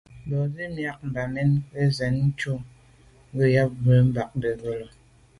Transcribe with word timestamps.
Mbə́zə́ 0.25 0.67
myɑ̂k 0.75 0.99
Bamen 1.13 1.49
gə̀ 1.71 1.85
yə́ 1.97 2.09
ncʉ̂ 2.25 2.53
gə̀ 3.35 3.47
yá 3.55 3.63
cú 3.81 3.89
mbā 4.07 4.23
ndə̂gə́lô. 4.37 4.87